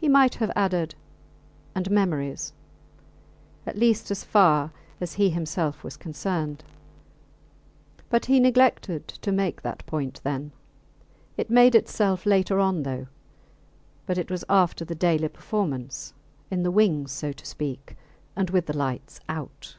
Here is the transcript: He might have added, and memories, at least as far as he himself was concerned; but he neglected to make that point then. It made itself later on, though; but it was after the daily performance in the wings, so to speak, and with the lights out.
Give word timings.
He 0.00 0.08
might 0.08 0.36
have 0.36 0.50
added, 0.56 0.94
and 1.74 1.90
memories, 1.90 2.54
at 3.66 3.76
least 3.76 4.10
as 4.10 4.24
far 4.24 4.72
as 4.98 5.12
he 5.20 5.28
himself 5.28 5.84
was 5.84 5.98
concerned; 5.98 6.64
but 8.08 8.24
he 8.24 8.40
neglected 8.40 9.06
to 9.08 9.30
make 9.30 9.60
that 9.60 9.84
point 9.84 10.22
then. 10.24 10.52
It 11.36 11.50
made 11.50 11.74
itself 11.74 12.24
later 12.24 12.60
on, 12.60 12.82
though; 12.84 13.08
but 14.06 14.16
it 14.16 14.30
was 14.30 14.42
after 14.48 14.86
the 14.86 14.94
daily 14.94 15.28
performance 15.28 16.14
in 16.50 16.62
the 16.62 16.70
wings, 16.70 17.12
so 17.12 17.32
to 17.32 17.44
speak, 17.44 17.94
and 18.34 18.48
with 18.48 18.64
the 18.64 18.78
lights 18.78 19.20
out. 19.28 19.76